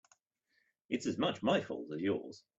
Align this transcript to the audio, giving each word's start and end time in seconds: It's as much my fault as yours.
It's 0.89 1.05
as 1.05 1.19
much 1.19 1.43
my 1.43 1.61
fault 1.61 1.93
as 1.93 2.01
yours. 2.01 2.41